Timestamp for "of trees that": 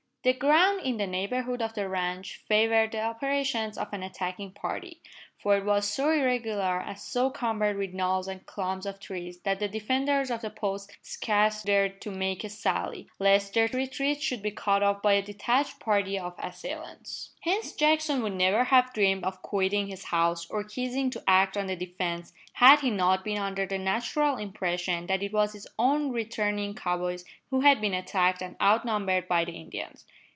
8.85-9.59